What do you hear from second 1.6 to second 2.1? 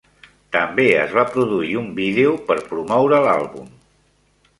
un